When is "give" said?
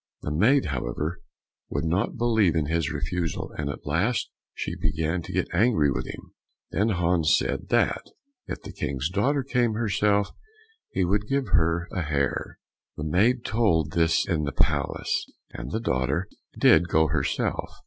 11.27-11.49